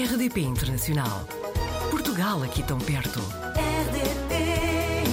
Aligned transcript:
RDP 0.00 0.40
Internacional. 0.40 1.26
Portugal 1.90 2.42
aqui 2.42 2.62
tão 2.62 2.78
perto. 2.78 3.20
RDP 3.20 4.32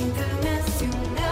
Internacional. 0.02 1.26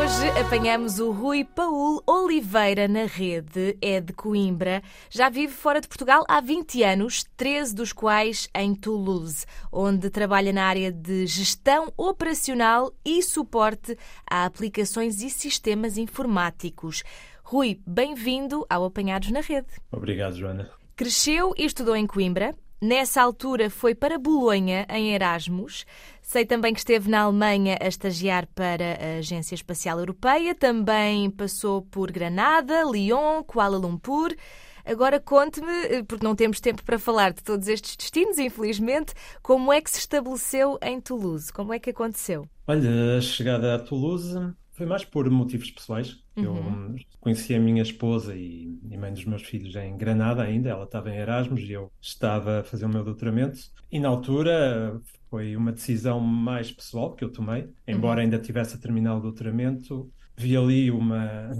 Hoje 0.00 0.40
apanhamos 0.40 1.00
o 1.00 1.12
Rui 1.12 1.44
Paul 1.44 2.02
Oliveira 2.06 2.88
na 2.88 3.04
rede, 3.04 3.76
é 3.82 4.00
de 4.00 4.14
Coimbra. 4.14 4.82
Já 5.10 5.28
vive 5.28 5.52
fora 5.52 5.82
de 5.82 5.88
Portugal 5.88 6.24
há 6.26 6.40
20 6.40 6.82
anos, 6.82 7.26
13 7.36 7.74
dos 7.74 7.92
quais 7.92 8.48
em 8.54 8.74
Toulouse, 8.74 9.44
onde 9.70 10.08
trabalha 10.08 10.50
na 10.50 10.64
área 10.64 10.90
de 10.90 11.26
gestão 11.26 11.92
operacional 11.94 12.90
e 13.04 13.22
suporte 13.22 13.98
a 14.30 14.46
aplicações 14.46 15.20
e 15.20 15.28
sistemas 15.28 15.98
informáticos. 15.98 17.02
Rui, 17.42 17.78
bem-vindo 17.86 18.64
ao 18.70 18.86
Apanhados 18.86 19.30
na 19.30 19.42
Rede. 19.42 19.68
Obrigado, 19.92 20.34
Joana. 20.34 20.70
Cresceu 20.98 21.54
e 21.56 21.64
estudou 21.64 21.94
em 21.94 22.08
Coimbra. 22.08 22.56
Nessa 22.82 23.22
altura 23.22 23.70
foi 23.70 23.94
para 23.94 24.18
Bolonha, 24.18 24.84
em 24.90 25.14
Erasmus. 25.14 25.86
Sei 26.20 26.44
também 26.44 26.72
que 26.72 26.80
esteve 26.80 27.08
na 27.08 27.20
Alemanha 27.20 27.78
a 27.80 27.86
estagiar 27.86 28.48
para 28.48 28.98
a 29.00 29.18
Agência 29.18 29.54
Espacial 29.54 30.00
Europeia. 30.00 30.56
Também 30.56 31.30
passou 31.30 31.82
por 31.82 32.10
Granada, 32.10 32.82
Lyon, 32.82 33.44
Kuala 33.44 33.78
Lumpur. 33.78 34.34
Agora 34.84 35.20
conte-me, 35.20 36.02
porque 36.02 36.26
não 36.26 36.34
temos 36.34 36.58
tempo 36.58 36.82
para 36.82 36.98
falar 36.98 37.32
de 37.32 37.44
todos 37.44 37.68
estes 37.68 37.94
destinos, 37.94 38.36
infelizmente, 38.36 39.14
como 39.40 39.72
é 39.72 39.80
que 39.80 39.92
se 39.92 40.00
estabeleceu 40.00 40.80
em 40.82 41.00
Toulouse? 41.00 41.52
Como 41.52 41.72
é 41.72 41.78
que 41.78 41.90
aconteceu? 41.90 42.44
Olha, 42.66 43.18
a 43.18 43.20
chegada 43.20 43.76
a 43.76 43.78
Toulouse 43.78 44.34
foi 44.78 44.86
mais 44.86 45.04
por 45.04 45.28
motivos 45.28 45.70
pessoais. 45.70 46.16
Eu 46.36 46.54
Uhum. 46.54 46.94
conheci 47.20 47.54
a 47.54 47.60
minha 47.60 47.82
esposa 47.82 48.34
e, 48.34 48.78
e 48.90 48.96
mãe 48.96 49.12
dos 49.12 49.24
meus 49.24 49.42
filhos 49.42 49.74
em 49.76 49.96
Granada 49.98 50.42
ainda. 50.42 50.70
Ela 50.70 50.84
estava 50.84 51.10
em 51.10 51.16
Erasmus 51.18 51.60
e 51.62 51.72
eu 51.72 51.92
estava 52.00 52.60
a 52.60 52.64
fazer 52.64 52.86
o 52.86 52.88
meu 52.88 53.04
doutoramento. 53.04 53.58
E 53.90 53.98
na 53.98 54.08
altura 54.08 55.00
foi 55.28 55.56
uma 55.56 55.72
decisão 55.72 56.20
mais 56.20 56.70
pessoal 56.72 57.14
que 57.14 57.24
eu 57.24 57.30
tomei. 57.32 57.68
Embora 57.86 58.20
ainda 58.22 58.38
tivesse 58.38 58.76
a 58.76 58.78
terminar 58.80 59.16
o 59.16 59.20
doutoramento, 59.20 60.10
vi 60.36 60.56
ali 60.56 60.90
uma, 60.90 61.50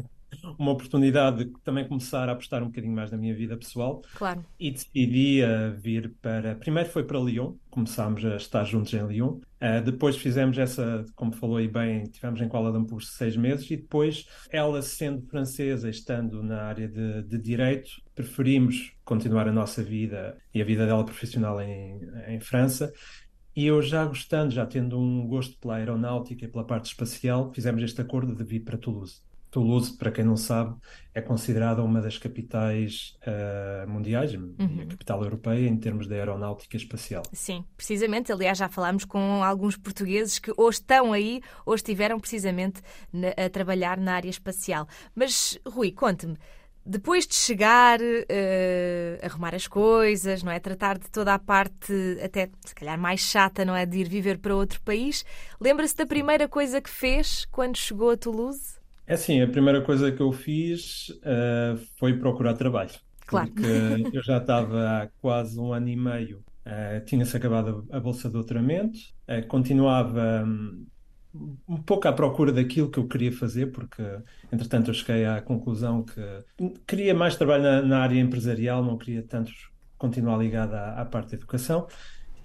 uma 0.59 0.73
oportunidade 0.73 1.45
de 1.45 1.53
também 1.65 1.87
começar 1.87 2.29
a 2.29 2.33
apostar 2.33 2.63
um 2.63 2.67
bocadinho 2.67 2.95
mais 2.95 3.11
na 3.11 3.17
minha 3.17 3.35
vida 3.35 3.57
pessoal. 3.57 4.03
Claro. 4.15 4.45
E 4.59 4.71
decidi 4.71 5.41
uh, 5.43 5.79
vir 5.79 6.15
para. 6.21 6.55
Primeiro 6.55 6.89
foi 6.89 7.05
para 7.05 7.19
Lyon, 7.19 7.55
começámos 7.71 8.25
a 8.25 8.37
estar 8.37 8.65
juntos 8.65 8.93
em 8.95 9.07
Lyon. 9.07 9.41
Uh, 9.61 9.83
depois 9.85 10.17
fizemos 10.17 10.57
essa, 10.59 11.05
como 11.15 11.33
falou 11.33 11.57
aí 11.57 11.69
bem, 11.69 12.05
tivemos 12.05 12.41
em 12.41 12.49
Kuala 12.49 12.71
Lumpur 12.71 13.03
seis 13.03 13.37
meses. 13.37 13.71
E 13.71 13.77
depois, 13.77 14.27
ela 14.51 14.83
sendo 14.83 15.27
francesa, 15.27 15.89
estando 15.89 16.43
na 16.43 16.63
área 16.63 16.89
de, 16.89 17.23
de 17.23 17.39
direito, 17.39 17.91
preferimos 18.15 18.93
continuar 19.05 19.49
a 19.49 19.53
nossa 19.53 19.83
vida 19.83 20.37
e 20.55 20.63
a 20.63 20.65
vida 20.65 20.87
dela 20.87 21.05
profissional 21.05 21.61
em, 21.61 22.01
em 22.29 22.41
França. 22.41 22.93
E 23.59 23.67
eu 23.67 23.83
já 23.83 24.05
gostando, 24.05 24.55
já 24.55 24.65
tendo 24.65 24.97
um 25.01 25.27
gosto 25.27 25.59
pela 25.59 25.77
aeronáutica 25.77 26.45
e 26.45 26.49
pela 26.49 26.65
parte 26.65 26.87
espacial, 26.87 27.53
fizemos 27.53 27.83
este 27.83 28.01
acordo 28.01 28.33
de 28.33 28.45
vir 28.45 28.61
para 28.61 28.79
Toulouse. 28.79 29.21
Toulouse, 29.51 29.97
para 29.97 30.11
quem 30.11 30.25
não 30.25 30.37
sabe, 30.37 30.77
é 31.15 31.21
considerada 31.21 31.83
uma 31.83 32.01
das 32.01 32.19
capitais 32.19 33.17
uh, 33.27 33.89
mundiais, 33.89 34.33
e 34.33 34.83
a 34.83 34.87
capital 34.87 35.23
europeia, 35.25 35.67
em 35.69 35.77
termos 35.77 36.07
de 36.07 36.15
aeronáutica 36.15 36.77
espacial. 36.77 37.23
Sim, 37.33 37.65
precisamente. 37.77 38.31
Aliás, 38.31 38.59
já 38.59 38.69
falámos 38.69 39.05
com 39.05 39.43
alguns 39.43 39.77
portugueses 39.77 40.39
que 40.39 40.53
ou 40.57 40.69
estão 40.69 41.13
aí 41.13 41.41
ou 41.65 41.75
estiveram 41.75 42.21
precisamente 42.21 42.81
na- 43.13 43.35
a 43.37 43.49
trabalhar 43.51 43.99
na 43.99 44.15
área 44.15 44.31
espacial. 44.31 44.87
Mas, 45.15 45.59
Rui, 45.67 45.91
conte-me, 45.93 46.37
depois 46.85 47.27
de 47.27 47.35
chegar, 47.35 47.99
eh, 48.01 49.21
arrumar 49.23 49.55
as 49.55 49.67
coisas, 49.67 50.43
não 50.43 50.51
é? 50.51 50.59
Tratar 50.59 50.99
de 50.99 51.11
toda 51.11 51.35
a 51.35 51.39
parte, 51.39 51.93
até 52.23 52.49
se 52.65 52.75
calhar 52.75 52.99
mais 52.99 53.21
chata, 53.21 53.63
não 53.65 53.77
é? 53.77 53.85
De 53.85 53.99
ir 53.99 54.09
viver 54.09 54.39
para 54.39 54.55
outro 54.57 54.81
país, 54.83 55.25
lembra-se 55.61 55.95
da 55.97 56.07
primeira 56.07 56.49
coisa 56.49 56.81
que 56.81 56.89
fez 56.89 57.45
quando 57.51 57.77
chegou 57.77 58.11
a 58.11 58.17
Toulouse? 58.17 58.78
É 59.09 59.15
assim, 59.15 59.41
a 59.41 59.49
primeira 59.49 59.81
coisa 59.81 60.13
que 60.13 60.21
eu 60.21 60.31
fiz 60.31 61.09
uh, 61.09 61.81
foi 61.99 62.19
procurar 62.19 62.53
trabalho. 62.53 62.91
Claro. 63.27 63.51
Porque 63.51 63.67
eu 64.13 64.23
já 64.23 64.37
estava 64.37 64.87
há 64.87 65.09
quase 65.19 65.59
um 65.59 65.73
ano 65.73 65.89
e 65.89 65.97
meio, 65.97 66.45
uh, 66.67 67.03
tinha-se 67.07 67.35
acabado 67.35 67.89
a, 67.91 67.99
bolsa 67.99 68.29
de 68.29 68.35
doutoramento, 68.35 68.99
uh, 69.27 69.47
continuava 69.49 70.45
hum, 70.47 70.87
um 71.67 71.79
pouco 71.79 72.07
à 72.07 72.13
procura 72.13 72.53
daquilo 72.53 72.91
que 72.91 72.99
eu 72.99 73.09
queria 73.09 73.33
fazer, 73.33 73.69
porque 73.73 74.03
entretanto 74.53 74.91
eu 74.91 74.95
cheguei 74.95 75.25
à 75.25 75.41
conclusão 75.41 76.05
que 76.05 76.75
queria 76.87 77.15
mais 77.15 77.35
trabalho 77.35 77.63
na, 77.63 77.81
na 77.81 78.01
área 78.01 78.21
empresarial, 78.21 78.85
não 78.85 78.99
queria 78.99 79.23
tanto 79.23 79.51
continuar 79.97 80.37
ligado 80.37 80.75
à, 80.75 81.01
à 81.01 81.05
parte 81.07 81.31
da 81.31 81.37
educação. 81.39 81.89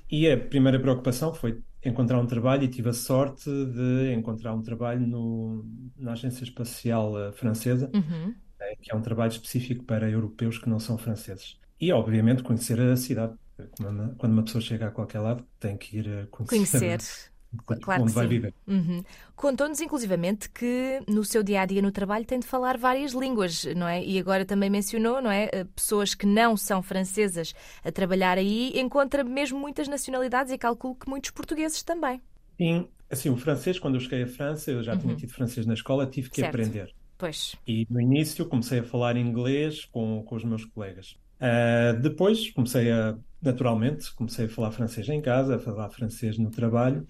E 0.09 0.31
a 0.31 0.37
primeira 0.37 0.79
preocupação 0.79 1.33
foi 1.33 1.61
encontrar 1.83 2.19
um 2.19 2.27
trabalho 2.27 2.63
e 2.63 2.67
tive 2.69 2.89
a 2.89 2.93
sorte 2.93 3.49
de 3.49 4.13
encontrar 4.13 4.53
um 4.53 4.61
trabalho 4.61 5.05
no, 5.05 5.65
na 5.97 6.13
Agência 6.13 6.43
Espacial 6.43 7.17
eh, 7.19 7.31
Francesa, 7.33 7.93
Uhum. 7.93 8.35
eh, 8.59 8.75
que 8.81 8.91
é 8.91 8.95
um 8.95 9.01
trabalho 9.01 9.31
específico 9.31 9.83
para 9.85 10.09
europeus 10.09 10.57
que 10.59 10.69
não 10.69 10.79
são 10.79 10.97
franceses. 10.97 11.59
E, 11.79 11.91
obviamente, 11.91 12.43
conhecer 12.43 12.79
a 12.79 12.95
cidade. 12.95 13.37
Quando 13.77 14.33
uma, 14.33 14.43
pessoa 14.43 14.61
chega 14.61 14.87
a 14.87 14.91
qualquer 14.91 15.19
lado, 15.19 15.47
tem 15.59 15.77
que 15.77 15.97
ir 15.97 16.07
eh, 16.07 16.27
conhecer, 16.27 16.57
Conhecer. 16.57 16.99
Claro 17.81 18.03
onde 18.03 18.13
vai 18.13 18.25
sim. 18.25 18.29
viver. 18.29 18.53
Uhum. 18.67 19.03
Contou-nos, 19.35 19.81
inclusivamente, 19.81 20.49
que 20.49 21.01
no 21.07 21.23
seu 21.23 21.43
dia 21.43 21.61
a 21.61 21.65
dia 21.65 21.81
no 21.81 21.91
trabalho 21.91 22.25
tem 22.25 22.39
de 22.39 22.47
falar 22.47 22.77
várias 22.77 23.11
línguas, 23.13 23.65
não 23.75 23.87
é? 23.87 24.03
E 24.03 24.17
agora 24.19 24.45
também 24.45 24.69
mencionou, 24.69 25.21
não 25.21 25.29
é? 25.31 25.49
Eh, 25.51 25.63
Pessoas 25.75 26.15
que 26.15 26.25
não 26.25 26.55
são 26.57 26.81
francesas 26.81 27.53
a 27.83 27.91
trabalhar 27.91 28.37
aí, 28.37 28.71
encontra 28.79 29.23
mesmo 29.23 29.59
muitas 29.59 29.87
nacionalidades 29.87 30.51
e 30.53 30.57
calculo 30.57 30.95
que 30.95 31.09
muitos 31.09 31.31
portugueses 31.31 31.83
também. 31.83 32.21
Sim, 32.59 32.87
assim, 33.09 33.29
o 33.29 33.37
francês, 33.37 33.79
quando 33.79 33.95
eu 33.95 33.99
cheguei 34.01 34.23
à 34.23 34.27
França, 34.27 34.71
eu 34.71 34.83
já 34.83 34.95
tinha 34.97 35.15
tido 35.15 35.31
francês 35.33 35.65
na 35.65 35.73
escola, 35.73 36.07
tive 36.09 36.29
que 36.29 36.41
Uhum. 36.41 36.45
Certo. 36.45 36.45
aprender. 36.47 36.95
Pois. 37.17 37.55
E 37.67 37.87
no 37.89 38.01
início 38.01 38.47
comecei 38.47 38.79
a 38.79 38.83
falar 38.83 39.17
inglês 39.17 39.85
com, 39.85 40.23
com 40.23 40.35
os 40.35 40.43
meus 40.43 40.65
colegas. 40.65 41.17
Ah, 41.39 41.93
depois 41.93 42.51
comecei 42.51 42.91
a, 42.91 43.17
naturalmente, 43.41 44.13
comecei 44.15 44.45
a 44.45 44.49
falar 44.49 44.71
francês 44.71 45.07
em 45.09 45.21
casa, 45.21 45.55
a 45.55 45.59
falar 45.59 45.89
francês 45.89 46.37
no 46.37 46.51
trabalho, 46.51 47.05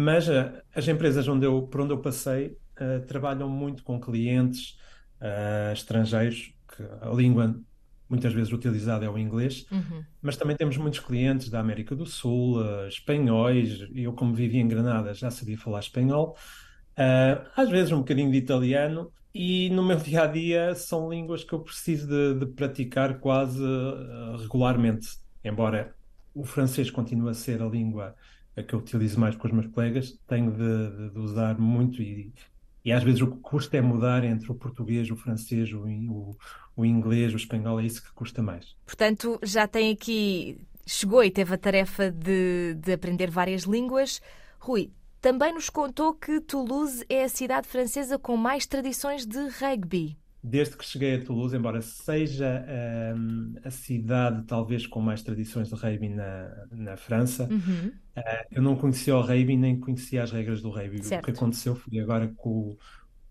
mas 0.00 0.28
ah, 0.30 0.62
as 0.74 0.88
empresas 0.88 1.26
onde 1.28 1.46
eu, 1.46 1.66
por 1.68 1.80
onde 1.82 1.92
eu 1.92 2.00
passei 2.00 2.56
ah, 2.76 3.00
trabalham 3.06 3.48
muito 3.48 3.82
com 3.84 4.00
clientes 4.00 4.76
ah, 5.20 5.72
estrangeiros, 5.72 6.54
que 6.76 6.82
a 7.02 7.10
língua 7.14 7.60
muitas 8.08 8.32
vezes 8.32 8.52
utilizada 8.52 9.04
é 9.04 9.10
o 9.10 9.18
inglês, 9.18 9.66
Uhum. 9.70 10.06
mas 10.22 10.36
também 10.36 10.56
temos 10.56 10.76
muitos 10.76 11.00
clientes 11.00 11.50
da 11.50 11.60
América 11.60 11.96
do 11.96 12.06
Sul, 12.06 12.62
ah, 12.62 12.88
espanhóis, 12.88 13.80
eu 13.94 14.12
como 14.14 14.34
vivia 14.34 14.60
em 14.60 14.68
Granada 14.68 15.14
já 15.14 15.30
sabia 15.30 15.58
falar 15.58 15.80
espanhol, 15.80 16.36
ah, 16.96 17.50
às 17.56 17.68
vezes 17.70 17.92
um 17.92 17.98
bocadinho 17.98 18.30
de 18.30 18.38
italiano, 18.38 19.12
e 19.34 19.70
no 19.70 19.82
meu 19.84 19.96
dia 20.00 20.22
a 20.24 20.26
dia 20.26 20.74
são 20.74 21.08
línguas 21.10 21.44
que 21.44 21.52
eu 21.52 21.60
preciso 21.62 22.06
de, 22.08 22.34
de 22.46 22.46
praticar 22.54 23.20
quase 23.20 23.62
ah, 23.64 24.36
regularmente, 24.40 25.08
embora 25.44 25.94
o 26.34 26.44
francês 26.44 26.90
continue 26.90 27.30
a 27.30 27.34
ser 27.34 27.62
a 27.62 27.66
língua 27.66 28.14
a 28.58 28.62
que 28.62 28.74
eu 28.74 28.78
utilizo 28.80 29.18
mais 29.20 29.36
com 29.36 29.46
os 29.46 29.52
meus 29.52 29.66
colegas, 29.68 30.18
tenho 30.26 30.50
de, 30.52 31.10
de- 31.12 31.18
usar 31.18 31.58
muito 31.58 32.02
e, 32.02 32.32
e 32.84 32.92
às 32.92 33.02
vezes 33.02 33.20
o 33.20 33.30
que 33.30 33.38
custa 33.40 33.76
é 33.76 33.80
mudar 33.80 34.24
entre 34.24 34.50
o 34.50 34.54
português, 34.54 35.10
o 35.10 35.16
francês, 35.16 35.72
o, 35.72 35.80
o, 35.86 36.36
o 36.76 36.84
inglês, 36.84 37.32
o 37.32 37.36
espanhol, 37.36 37.80
é 37.80 37.84
isso 37.86 38.02
que 38.02 38.12
custa 38.12 38.42
mais. 38.42 38.76
Portanto, 38.86 39.38
já 39.42 39.66
tem 39.66 39.92
aqui, 39.92 40.58
chegou 40.86 41.22
e 41.24 41.30
teve 41.30 41.54
a 41.54 41.58
tarefa 41.58 42.10
de, 42.10 42.74
de 42.74 42.92
aprender 42.92 43.30
várias 43.30 43.62
línguas. 43.62 44.20
Rui, 44.58 44.90
também 45.20 45.52
nos 45.52 45.68
contou 45.68 46.14
que 46.14 46.40
Toulouse 46.40 47.04
é 47.08 47.24
a 47.24 47.28
cidade 47.28 47.66
francesa 47.68 48.18
com 48.18 48.36
mais 48.36 48.66
tradições 48.66 49.26
de 49.26 49.38
rugby. 49.48 50.16
Desde 50.42 50.76
que 50.76 50.84
cheguei 50.84 51.16
a 51.16 51.24
Toulouse, 51.24 51.56
embora 51.56 51.80
seja 51.82 52.64
hum, 53.16 53.54
a 53.64 53.70
cidade 53.70 54.44
talvez 54.46 54.86
com 54.86 55.00
mais 55.00 55.22
tradições 55.22 55.68
de 55.68 55.74
rugby 55.74 56.08
na, 56.08 56.66
na 56.70 56.96
França, 56.96 57.48
Uhum. 57.50 57.92
eh, 58.16 58.46
eu 58.52 58.62
não 58.62 58.76
conhecia 58.76 59.16
o 59.16 59.20
rugby 59.20 59.56
nem 59.56 59.78
conhecia 59.80 60.22
as 60.22 60.30
regras 60.32 60.62
do 60.62 60.70
rugby. 60.70 61.00
O 61.00 61.04
Certo. 61.04 61.24
que 61.24 61.30
aconteceu 61.32 61.74
foi 61.74 61.98
agora 61.98 62.28
com 62.36 62.50
o, 62.50 62.78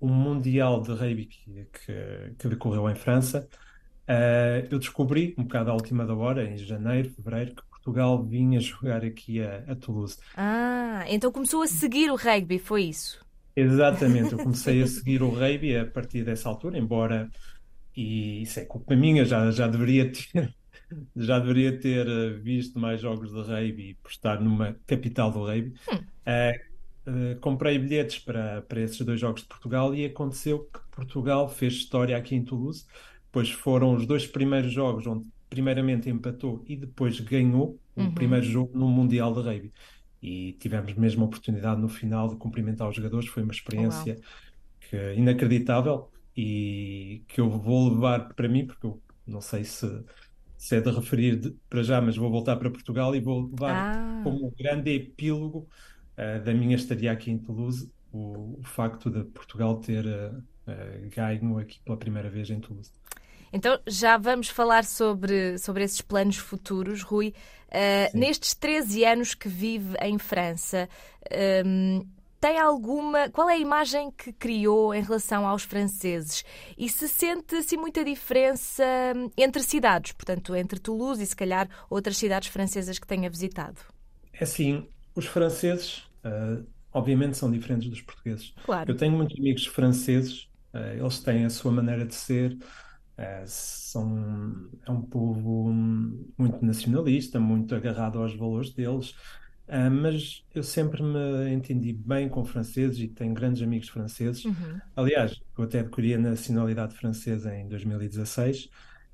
o 0.02 0.08
Mundial 0.10 0.82
de 0.82 0.92
Rugby 0.92 1.26
que, 1.28 1.66
que, 1.66 2.36
que 2.38 2.48
decorreu 2.50 2.90
em 2.90 2.96
França, 2.96 3.48
eh, 4.08 4.68
eu 4.72 4.80
descobri, 4.80 5.34
um 5.38 5.44
bocado 5.44 5.72
à 5.72 5.74
última 5.74 6.06
da 6.06 6.16
hora, 6.16 6.46
em 6.50 6.58
janeiro, 6.58 7.10
fevereiro, 7.12 7.56
que 7.56 7.64
Portugal 7.70 8.24
vinha 8.26 8.60
jogar 8.60 9.04
aqui 9.06 9.42
a, 9.42 9.64
a 9.72 9.76
Toulouse. 9.76 10.18
Ah, 10.36 11.06
então 11.08 11.32
começou 11.32 11.62
a 11.64 11.68
seguir 11.68 12.12
o 12.12 12.16
rugby, 12.16 12.60
foi 12.60 12.84
isso? 12.86 13.26
Exatamente, 13.58 14.34
eu 14.34 14.38
comecei 14.44 14.84
a 14.84 14.88
seguir 14.88 15.24
o 15.24 15.30
rugby 15.30 15.76
a 15.76 15.86
partir 15.86 16.24
dessa 16.24 16.48
altura, 16.48 16.78
embora, 16.78 17.28
e 17.96 18.44
isso 18.44 18.60
é 18.60 18.66
culpa 18.66 18.96
minha, 18.96 19.26
já, 19.26 19.50
já 19.50 19.68
deveria 19.68 20.12
ter, 20.12 20.54
já 21.16 21.40
deveria 21.40 21.80
ter 21.80 22.08
eh, 22.08 22.30
visto 22.34 22.78
mais 22.78 23.02
jogos 23.02 23.32
de 23.32 23.42
rugby 23.42 23.96
por 23.96 24.12
estar 24.12 24.40
numa 24.40 24.78
capital 24.86 25.32
do 25.32 25.44
rugby. 25.44 25.74
Eh, 26.24 26.54
eh, 27.08 27.38
comprei 27.42 27.80
bilhetes 27.80 28.20
para, 28.20 28.62
para 28.62 28.82
esses 28.82 29.02
dois 29.02 29.20
jogos 29.20 29.42
de 29.42 29.48
Portugal 29.48 29.96
e 29.96 30.06
aconteceu 30.06 30.66
que 30.66 30.80
Portugal 30.92 31.50
fez 31.50 31.74
história 31.74 32.16
aqui 32.16 32.36
em 32.36 32.44
Toulouse, 32.44 32.86
pois 33.32 33.50
foram 33.50 33.96
os 33.96 34.06
dois 34.06 34.28
primeiros 34.28 34.72
jogos 34.72 35.08
onde 35.08 35.26
primeiramente 35.50 36.10
empatou 36.10 36.64
e 36.68 36.76
depois 36.76 37.20
ganhou 37.22 37.80
o 37.96 38.02
uhum. 38.02 38.14
primeiro 38.14 38.46
jogo 38.46 38.78
no 38.78 38.88
Mundial 38.88 39.34
de 39.34 39.40
Rugby. 39.40 39.74
E 40.22 40.54
tivemos 40.54 40.94
mesmo 40.94 41.24
a 41.24 41.28
oportunidade 41.28 41.80
no 41.80 41.90
final 41.90 42.28
de 42.28 42.36
cumprimentar 42.36 42.90
os 42.90 42.96
jogadores, 42.96 43.30
foi 43.30 43.44
uma 43.44 43.52
experiência 43.52 44.18
que, 44.80 45.14
inacreditável 45.14 46.10
e 46.36 47.24
que 47.28 47.42
eu 47.42 47.50
vou 47.50 47.90
levar 47.90 48.34
para 48.34 48.48
mim, 48.48 48.66
porque 48.66 48.86
eu 48.86 49.02
não 49.26 49.42
sei 49.42 49.64
se, 49.64 49.88
se 50.58 50.76
é 50.76 50.82
de 50.82 50.92
referir 50.92 51.36
de, 51.36 51.56
para 51.70 51.84
já, 51.84 52.02
mas 52.02 52.16
vou 52.16 52.30
voltar 52.30 52.56
para 52.56 52.70
Portugal 52.70 53.16
e 53.16 53.20
vou 53.20 53.50
levar 53.50 53.74
ah. 53.74 54.22
como 54.24 54.52
grande 54.58 54.92
epílogo 54.92 55.68
uh, 56.18 56.44
da 56.44 56.54
minha 56.54 56.76
estadia 56.76 57.12
aqui 57.12 57.32
em 57.32 57.38
Toulouse 57.38 57.92
o, 58.12 58.60
o 58.60 58.64
facto 58.64 59.10
de 59.10 59.24
Portugal 59.26 59.78
ter 59.78 60.06
uh, 60.06 60.38
uh, 60.68 61.10
ganho 61.16 61.58
aqui 61.58 61.80
pela 61.84 61.98
primeira 61.98 62.30
vez 62.30 62.50
em 62.50 62.60
Toulouse. 62.60 62.92
Então 63.52 63.80
já 63.88 64.18
vamos 64.18 64.50
falar 64.50 64.84
sobre, 64.84 65.58
sobre 65.58 65.84
esses 65.84 66.02
planos 66.02 66.38
futuros, 66.38 67.02
Rui. 67.02 67.34
Uh, 67.68 68.18
nestes 68.18 68.54
13 68.56 69.04
anos 69.04 69.34
que 69.34 69.50
vive 69.50 69.96
em 70.02 70.18
França, 70.18 70.88
um, 71.66 72.06
tem 72.40 72.60
alguma. 72.60 73.30
Qual 73.30 73.50
é 73.50 73.54
a 73.54 73.58
imagem 73.58 74.12
que 74.12 74.32
criou 74.32 74.94
em 74.94 75.02
relação 75.02 75.46
aos 75.46 75.64
franceses? 75.64 76.46
E 76.78 76.88
se 76.88 77.08
sente 77.08 77.56
assim 77.56 77.78
muita 77.78 78.06
diferença 78.06 78.84
entre 79.36 79.64
cidades, 79.64 80.12
portanto, 80.12 80.56
entre 80.56 80.80
Toulouse 80.80 81.22
e 81.22 81.26
se 81.26 81.36
calhar 81.36 81.68
outras 81.90 82.18
cidades 82.18 82.50
francesas 82.50 83.00
que 83.00 83.08
tenha 83.08 83.30
visitado? 83.30 83.82
É 84.34 84.44
assim, 84.44 84.88
os 85.16 85.26
franceses, 85.26 86.04
uh, 86.24 86.64
obviamente, 86.94 87.38
são 87.38 87.52
diferentes 87.52 87.90
dos 87.90 88.02
portugueses. 88.02 88.54
Claro. 88.64 88.92
Eu 88.92 88.96
tenho 88.96 89.14
muitos 89.14 89.38
amigos 89.38 89.66
franceses, 89.66 90.48
uh, 90.74 91.00
eles 91.00 91.20
têm 91.20 91.44
a 91.44 91.50
sua 91.50 91.72
maneira 91.72 92.06
de 92.06 92.14
ser. 92.14 92.56
Uh, 93.18 93.44
são, 93.48 94.70
é 94.86 94.92
um 94.92 95.02
povo 95.02 95.72
muito 96.38 96.64
nacionalista, 96.64 97.40
muito 97.40 97.74
agarrado 97.74 98.20
aos 98.20 98.36
valores 98.36 98.72
deles. 98.72 99.16
Uh, 99.68 99.92
mas 99.92 100.46
eu 100.54 100.64
sempre 100.64 101.02
me 101.02 101.52
entendi 101.52 101.92
bem 101.92 102.30
com 102.30 102.46
franceses 102.46 103.00
e 103.00 103.08
tenho 103.08 103.34
grandes 103.34 103.62
amigos 103.62 103.90
franceses. 103.90 104.46
Uhum. 104.46 104.80
Aliás, 104.96 105.42
eu 105.58 105.64
até 105.64 105.80
adquiri 105.80 106.14
a 106.14 106.20
nacionalidade 106.20 106.96
francesa 106.96 107.56
em 107.56 107.68
2016 107.68 108.70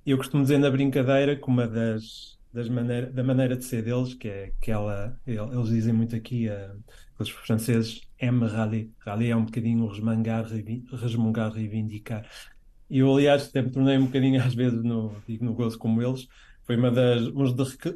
e 0.05 0.11
eu 0.11 0.17
costumo 0.17 0.43
dizer 0.43 0.57
na 0.57 0.69
brincadeira 0.69 1.35
que 1.35 1.47
uma 1.47 1.65
das, 1.65 2.37
das 2.51 2.67
maneira, 2.67 3.09
da 3.09 3.23
maneira 3.23 3.55
de 3.55 3.63
ser 3.63 3.83
deles, 3.83 4.13
que 4.13 4.27
é 4.27 4.51
que 4.59 4.69
ela, 4.69 5.17
eles 5.25 5.69
dizem 5.69 5.93
muito 5.93 6.13
aqui, 6.13 6.49
uh, 6.49 6.77
os 7.17 7.29
franceses, 7.29 8.01
aime 8.21 8.45
râler. 8.47 8.89
Râler 8.99 9.31
é 9.31 9.35
um 9.35 9.45
bocadinho 9.45 9.87
resmangar, 9.87 10.45
resmungar, 10.91 11.51
reivindicar. 11.53 12.25
E 12.89 12.99
eu, 12.99 13.11
aliás, 13.11 13.47
até 13.47 13.61
me 13.61 13.71
tornei 13.71 13.97
um 13.97 14.05
bocadinho 14.05 14.41
às 14.41 14.53
vezes 14.53 14.83
no, 14.83 15.15
digo, 15.27 15.45
no 15.45 15.53
gozo 15.53 15.77
como 15.77 16.01
eles. 16.01 16.27
Foi 16.63 16.75
uma 16.77 16.91
das, 16.91 17.27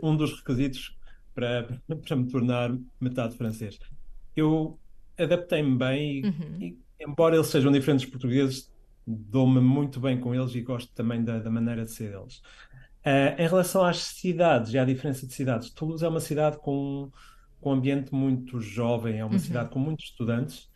um 0.02 0.16
dos 0.16 0.38
requisitos 0.38 0.98
para, 1.34 1.68
para 2.06 2.16
me 2.16 2.28
tornar 2.30 2.76
metade 3.00 3.36
francês. 3.38 3.80
Eu 4.36 4.80
adaptei-me 5.18 5.78
bem 5.78 6.20
e, 6.20 6.26
uhum. 6.26 6.62
e, 6.62 6.78
embora 7.00 7.36
eles 7.36 7.48
sejam 7.48 7.72
diferentes 7.72 8.06
portugueses, 8.06 8.72
dou-me 9.06 9.62
muito 9.62 10.00
bem 10.00 10.20
com 10.20 10.36
eles 10.36 10.54
e 10.54 10.62
gosto 10.62 10.92
também 10.94 11.24
da, 11.24 11.40
da 11.40 11.50
maneira 11.50 11.86
de 11.86 11.92
ser 11.92 12.12
deles. 12.12 12.42
Uh, 13.06 13.40
em 13.40 13.48
relação 13.48 13.86
às 13.86 14.00
cidades 14.00 14.74
e 14.74 14.78
à 14.78 14.84
diferença 14.84 15.26
de 15.26 15.34
cidades, 15.34 15.70
Toulouse 15.70 16.04
é 16.04 16.08
uma 16.08 16.20
cidade 16.20 16.58
com, 16.58 17.10
com 17.62 17.70
um 17.70 17.74
ambiente 17.74 18.14
muito 18.14 18.60
jovem, 18.60 19.20
é 19.20 19.24
uma 19.24 19.34
uhum. 19.34 19.40
cidade 19.40 19.70
com 19.70 19.80
muitos 19.80 20.08
estudantes. 20.08 20.70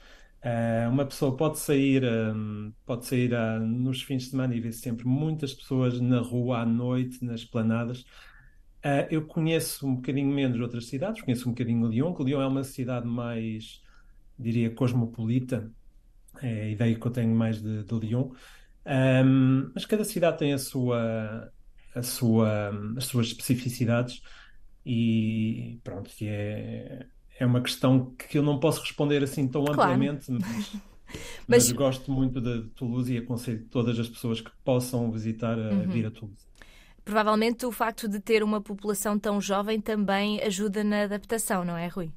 Uh, 0.43 0.89
uma 0.89 1.05
pessoa 1.05 1.37
pode 1.37 1.59
sair, 1.59 2.03
um, 2.03 2.73
pode 2.83 3.05
sair 3.05 3.31
uh, 3.31 3.59
nos 3.59 4.01
fins 4.01 4.23
de 4.23 4.29
semana 4.29 4.55
e 4.55 4.59
ver 4.59 4.71
sempre 4.71 5.05
muitas 5.05 5.53
pessoas 5.53 5.99
na 6.01 6.19
rua 6.19 6.61
à 6.61 6.65
noite, 6.65 7.23
nas 7.23 7.45
planadas. 7.45 8.01
Uh, 8.83 9.05
eu 9.11 9.27
conheço 9.27 9.87
um 9.87 9.95
bocadinho 9.95 10.33
menos 10.33 10.59
outras 10.59 10.87
cidades, 10.87 11.21
conheço 11.21 11.47
um 11.47 11.51
bocadinho 11.51 11.87
Lyon, 11.87 12.13
que 12.15 12.23
Lyon 12.23 12.41
é 12.41 12.47
uma 12.47 12.63
cidade 12.63 13.05
mais, 13.05 13.83
diria, 14.37 14.71
cosmopolita, 14.73 15.71
é 16.41 16.63
a 16.63 16.69
ideia 16.69 16.95
que 16.95 17.05
eu 17.05 17.11
tenho 17.11 17.35
mais 17.35 17.61
de, 17.61 17.83
de 17.83 17.99
Lyon. 17.99 18.31
Um, 18.83 19.71
mas 19.75 19.85
cada 19.85 20.03
cidade 20.03 20.39
tem 20.39 20.53
a 20.53 20.57
sua, 20.57 21.53
a 21.93 22.01
sua, 22.01 22.71
as 22.97 23.05
suas 23.05 23.27
especificidades 23.27 24.23
e 24.83 25.79
pronto, 25.83 26.09
é, 26.23 27.05
é 27.41 27.45
uma 27.45 27.59
questão 27.59 28.13
que 28.15 28.37
eu 28.37 28.43
não 28.43 28.59
posso 28.59 28.81
responder 28.81 29.23
assim 29.23 29.47
tão 29.47 29.65
claro. 29.65 29.81
amplamente, 29.81 30.31
mas, 30.31 30.41
mas... 31.47 31.67
mas, 31.67 31.71
gosto 31.71 32.11
muito 32.11 32.39
de 32.39 32.69
Toulouse 32.75 33.11
e 33.11 33.17
aconselho 33.17 33.65
todas 33.67 33.97
as 33.97 34.07
pessoas 34.07 34.41
que 34.41 34.51
possam 34.63 35.11
visitar 35.11 35.57
a 35.57 35.71
uhum. 35.71 35.89
vir 35.89 36.05
a 36.05 36.11
Toulouse. 36.11 36.45
Provavelmente 37.03 37.65
o 37.65 37.71
facto 37.71 38.07
de 38.07 38.19
ter 38.19 38.43
uma 38.43 38.61
população 38.61 39.17
tão 39.17 39.41
jovem 39.41 39.81
também 39.81 40.39
ajuda 40.43 40.83
na 40.83 41.01
adaptação, 41.01 41.65
não 41.65 41.75
é, 41.75 41.87
Rui? 41.87 42.11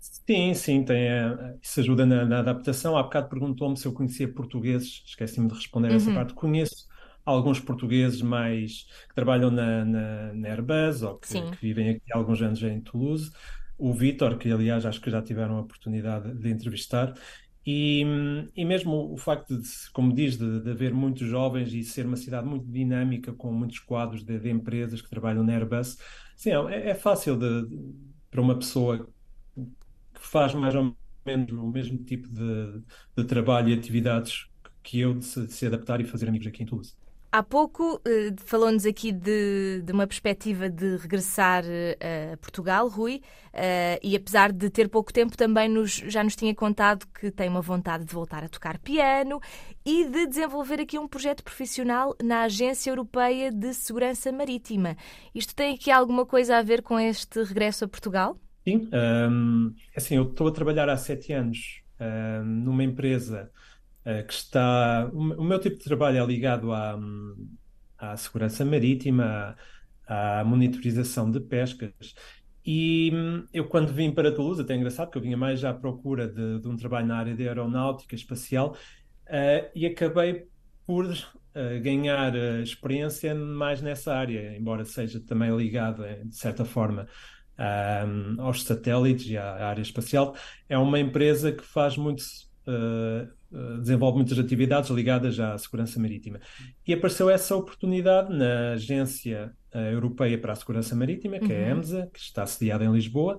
Sim, 0.00 0.52
sim, 0.54 0.82
tem, 0.82 1.06
eh, 1.06 1.56
isso 1.62 1.78
ajuda 1.78 2.04
na, 2.04 2.24
na 2.24 2.40
adaptação. 2.40 2.96
Há 2.96 3.02
bocado 3.04 3.28
perguntou-me 3.28 3.76
se 3.76 3.86
eu 3.86 3.92
conhecia 3.92 4.26
portugueses, 4.26 5.04
esqueci-me 5.06 5.46
de 5.46 5.54
responder 5.54 5.90
uhum. 5.90 5.96
essa 5.96 6.12
parte. 6.12 6.34
Conheço 6.34 6.88
alguns 7.24 7.60
portugueses 7.60 8.20
mais 8.20 8.86
que 9.08 9.14
trabalham 9.14 9.52
na, 9.52 9.84
na, 9.84 10.34
na 10.34 10.48
Airbus 10.48 11.02
ou 11.02 11.16
que, 11.16 11.28
que, 11.28 11.56
vivem 11.62 11.90
aqui 11.90 12.12
há 12.12 12.18
alguns 12.18 12.42
anos 12.42 12.60
em 12.62 12.80
Toulouse. 12.80 13.30
O 13.76 13.92
Vitor, 13.92 14.38
que 14.38 14.50
aliás 14.50 14.86
acho 14.86 15.00
que 15.00 15.10
já 15.10 15.20
tiveram 15.20 15.56
a 15.56 15.60
oportunidade 15.60 16.32
de 16.34 16.50
entrevistar, 16.50 17.14
e, 17.66 18.04
e 18.54 18.64
mesmo 18.64 19.12
o 19.12 19.16
facto 19.16 19.56
de, 19.56 19.68
como 19.92 20.14
diz, 20.14 20.36
de, 20.36 20.60
de, 20.60 20.70
haver 20.70 20.92
muitos 20.92 21.26
jovens 21.26 21.72
e 21.72 21.82
ser 21.82 22.04
uma 22.04 22.16
cidade 22.16 22.46
muito 22.46 22.66
dinâmica, 22.70 23.32
com 23.32 23.50
muitos 23.52 23.78
quadros 23.78 24.22
de, 24.22 24.38
de 24.38 24.50
empresas 24.50 25.00
que 25.00 25.08
trabalham 25.08 25.42
na 25.42 25.54
Airbus, 25.54 25.96
sim, 26.36 26.50
é, 26.50 26.90
é 26.90 26.94
fácil 26.94 27.38
para 28.30 28.40
uma 28.40 28.56
pessoa 28.56 29.08
que 29.54 30.20
faz 30.20 30.54
mais 30.54 30.74
ou 30.74 30.94
menos 31.24 31.52
o 31.52 31.66
mesmo 31.66 31.98
tipo 32.04 32.28
de, 32.28 33.24
trabalho 33.24 33.70
e 33.70 33.74
atividades 33.74 34.46
que 34.82 35.00
eu 35.00 35.14
de 35.14 35.24
se, 35.24 35.46
de 35.46 35.52
se 35.52 35.66
adaptar 35.66 36.00
e 36.02 36.04
fazer 36.04 36.28
amigos 36.28 36.46
aqui 36.46 36.62
em 36.62 36.66
Toulouse. 36.66 36.94
Há 37.36 37.42
pouco 37.42 37.96
uh, 37.96 38.00
falou-nos 38.46 38.86
aqui 38.86 39.10
de, 39.10 39.82
de, 39.82 39.92
uma 39.92 40.06
perspectiva 40.06 40.70
de 40.70 40.98
regressar 40.98 41.64
uh, 41.64 42.34
a 42.34 42.36
Portugal, 42.36 42.86
Rui, 42.86 43.16
uh, 43.52 43.98
e 44.00 44.14
apesar 44.14 44.52
de 44.52 44.70
ter 44.70 44.88
pouco 44.88 45.12
tempo, 45.12 45.36
também 45.36 45.68
nos, 45.68 45.96
já 45.96 46.22
nos 46.22 46.36
tinha 46.36 46.54
contado 46.54 47.04
que 47.08 47.32
tem 47.32 47.48
uma 47.48 47.60
vontade 47.60 48.04
de 48.04 48.14
voltar 48.14 48.44
a 48.44 48.48
tocar 48.48 48.78
piano 48.78 49.40
e 49.84 50.04
de 50.08 50.28
desenvolver 50.28 50.80
aqui 50.80 50.96
um 50.96 51.08
projeto 51.08 51.42
profissional 51.42 52.14
na 52.22 52.42
Agência 52.42 52.88
Europeia 52.88 53.50
de 53.50 53.74
Segurança 53.74 54.30
Marítima. 54.30 54.96
Isto 55.34 55.56
tem 55.56 55.74
aqui 55.74 55.90
alguma 55.90 56.24
coisa 56.24 56.58
a 56.58 56.62
ver 56.62 56.82
com 56.82 57.00
este 57.00 57.42
regresso 57.42 57.84
a 57.84 57.88
Portugal? 57.88 58.38
Sim, 58.62 58.88
um, 58.92 59.74
assim, 59.96 60.14
eu 60.14 60.22
estou 60.22 60.46
a 60.46 60.52
trabalhar 60.52 60.88
há 60.88 60.96
sete 60.96 61.32
anos 61.32 61.82
um, 62.00 62.44
numa 62.44 62.84
empresa 62.84 63.50
eh, 63.50 63.73
que 64.26 64.32
está. 64.32 65.10
O 65.12 65.44
meu 65.44 65.58
tipo 65.58 65.78
de 65.78 65.84
trabalho 65.84 66.22
é 66.22 66.26
ligado 66.26 66.72
à, 66.72 66.98
à 67.98 68.16
segurança 68.16 68.64
marítima, 68.64 69.56
à, 70.06 70.40
à 70.40 70.44
monitorização 70.44 71.30
de 71.30 71.40
pescas. 71.40 71.92
E 72.66 73.12
eu, 73.52 73.66
quando 73.66 73.92
vim 73.92 74.10
para 74.10 74.32
Toulouse, 74.32 74.60
até 74.60 74.72
é 74.72 74.76
engraçado, 74.76 75.10
que 75.10 75.18
eu 75.18 75.22
vinha 75.22 75.36
mais 75.36 75.62
à 75.64 75.74
procura 75.74 76.26
de, 76.26 76.60
de 76.60 76.68
um 76.68 76.76
trabalho 76.76 77.06
na 77.06 77.18
área 77.18 77.34
de 77.34 77.46
aeronáutica 77.46 78.14
espacial 78.14 78.74
uh, 79.26 79.70
e 79.74 79.84
acabei 79.84 80.46
por 80.86 81.04
uh, 81.04 81.82
ganhar 81.82 82.34
experiência 82.62 83.34
mais 83.34 83.82
nessa 83.82 84.14
área, 84.14 84.56
embora 84.56 84.84
seja 84.84 85.20
também 85.20 85.54
ligado, 85.54 86.04
de 86.24 86.36
certa 86.36 86.64
forma, 86.64 87.06
aos 88.38 88.64
satélites 88.64 89.28
e 89.28 89.36
à, 89.36 89.44
à, 89.44 89.68
área 89.68 89.82
espacial. 89.82 90.34
É 90.68 90.76
uma 90.78 90.98
empresa 90.98 91.52
que 91.52 91.62
faz 91.62 91.96
muito 91.96 92.22
uh, 92.66 93.30
desenvolve 93.80 94.16
muitas 94.16 94.38
atividades 94.38 94.90
ligadas 94.90 95.38
à 95.38 95.56
segurança 95.58 96.00
marítima. 96.00 96.40
E 96.86 96.92
apareceu 96.92 97.30
essa 97.30 97.54
oportunidade 97.56 98.34
na 98.36 98.72
Agência 98.72 99.52
uh, 99.74 99.78
Europeia 99.78 100.38
para 100.38 100.52
a 100.52 100.56
Segurança 100.56 100.94
Marítima, 100.94 101.38
que 101.38 101.46
uhum. 101.46 101.52
é 101.52 101.70
a 101.70 101.72
uhum. 101.72 101.78
EMSA, 101.78 102.10
que 102.12 102.18
está 102.18 102.46
sediada 102.46 102.84
em 102.84 102.92
Lisboa, 102.92 103.38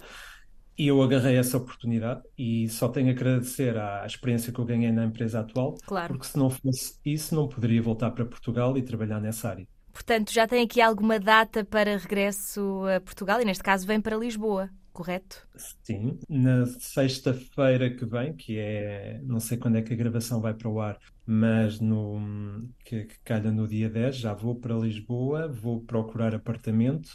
e 0.77 0.87
eu 0.87 1.01
agarrei 1.01 1.37
essa 1.37 1.57
oportunidade 1.57 2.21
e 2.37 2.67
só 2.67 2.89
tenho 2.89 3.07
a 3.07 3.11
agradecer 3.11 3.77
à 3.77 4.05
experiência 4.05 4.51
que 4.51 4.59
eu 4.59 4.65
ganhei 4.65 4.91
na 4.91 5.05
empresa 5.05 5.39
atual, 5.39 5.75
claro. 5.85 6.13
porque 6.13 6.27
se 6.27 6.37
não 6.37 6.49
fosse 6.49 6.99
isso, 7.05 7.33
não 7.33 7.47
poderia 7.47 7.81
voltar 7.81 8.11
para 8.11 8.25
Portugal 8.25 8.77
e 8.77 8.81
trabalhar 8.81 9.21
nessa 9.21 9.49
área. 9.49 9.65
Portanto, 9.93 10.33
já 10.33 10.45
tem 10.45 10.65
aqui 10.65 10.81
alguma 10.81 11.17
data 11.17 11.63
para 11.63 11.97
regresso 11.97 12.83
a 12.93 12.99
Portugal 12.99 13.41
e, 13.41 13.45
neste 13.45 13.63
caso, 13.63 13.87
vem 13.87 14.01
para 14.01 14.17
Lisboa 14.17 14.69
correto? 14.95 15.45
Sim, 15.83 16.17
na 16.29 16.65
sexta-feira 16.65 17.93
que 17.93 18.05
vem, 18.05 18.33
que 18.33 18.57
é, 18.57 19.19
não 19.23 19.41
sei 19.41 19.57
quando 19.57 19.75
é 19.75 19.81
que 19.81 19.93
a 19.93 19.95
gravação 19.95 20.39
vai 20.39 20.53
para 20.53 20.69
o 20.69 20.79
ar, 20.79 20.97
mas 21.25 21.81
no, 21.81 22.65
que, 22.85 23.03
que 23.03 23.19
calha 23.25 23.51
no 23.51 23.67
dia 23.67 23.89
10, 23.89 24.15
já 24.15 24.33
vou 24.33 24.55
para 24.55 24.73
Lisboa, 24.73 25.49
vou 25.49 25.81
procurar 25.81 26.33
apartamento 26.33 27.09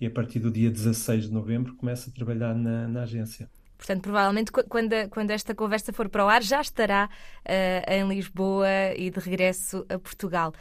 e 0.00 0.06
a 0.06 0.10
partir 0.10 0.38
do 0.38 0.50
dia 0.50 0.70
16 0.70 1.28
de 1.28 1.32
novembro 1.32 1.76
começo 1.76 2.08
a 2.08 2.12
trabalhar 2.12 2.54
na, 2.54 2.88
na 2.88 3.02
agência. 3.02 3.50
Portanto, 3.76 4.02
provavelmente 4.02 4.50
quando, 4.50 4.94
quando 5.10 5.30
esta 5.30 5.54
conversa 5.54 5.92
for 5.92 6.08
para 6.08 6.24
o 6.24 6.28
ar 6.28 6.42
já 6.42 6.62
estará 6.62 7.10
uh, 7.44 7.92
em 7.92 8.08
Lisboa 8.08 8.66
e 8.96 9.10
de 9.10 9.20
regresso 9.20 9.84
a 9.90 9.98
Portugal. 9.98 10.54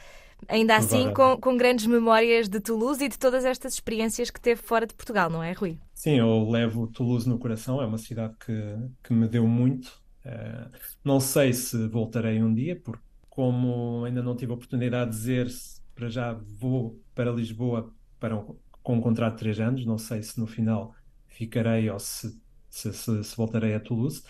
Ainda 0.47 0.75
assim, 0.75 1.11
com, 1.13 1.37
com, 1.37 1.57
grandes 1.57 1.87
memórias 1.87 2.47
de 2.47 2.59
Toulouse 2.59 3.03
e 3.03 3.09
de 3.09 3.17
todas 3.17 3.45
estas 3.45 3.73
experiências 3.73 4.29
que 4.29 4.39
teve 4.39 4.61
fora 4.61 4.85
de 4.85 4.93
Portugal, 4.93 5.29
não 5.29 5.41
é, 5.41 5.51
Rui? 5.53 5.79
Sim, 5.93 6.19
eu 6.19 6.49
levo 6.49 6.87
Toulouse 6.87 7.27
no 7.27 7.39
coração, 7.39 7.81
é 7.81 7.85
uma 7.85 7.97
cidade 7.97 8.35
que, 8.45 8.75
que 9.03 9.13
me 9.13 9.27
deu 9.27 9.47
muito. 9.47 9.87
Uh, 10.25 10.69
não 11.03 11.19
sei 11.19 11.51
se 11.53 11.87
voltarei 11.87 12.41
um 12.43 12.53
dia, 12.53 12.79
porque 12.79 13.03
como 13.29 14.05
ainda 14.05 14.21
não 14.21 14.35
tive 14.35 14.51
a 14.51 14.55
oportunidade 14.55 15.11
de 15.11 15.17
dizer 15.17 15.47
para 15.93 16.09
já 16.09 16.33
vou 16.33 17.01
para 17.13 17.31
Lisboa 17.31 17.91
para 18.19 18.35
um, 18.35 18.55
com 18.83 18.97
um 18.97 19.01
contrato 19.01 19.33
de 19.33 19.39
três 19.39 19.59
anos, 19.59 19.85
não 19.85 19.97
sei 19.97 20.21
se 20.21 20.39
no 20.39 20.45
final 20.45 20.93
ficarei 21.27 21.89
ou 21.89 21.99
se, 21.99 22.39
se, 22.69 22.93
se, 22.93 23.23
se 23.23 23.35
voltarei 23.35 23.73
a 23.73 23.79
Toulouse, 23.79 24.23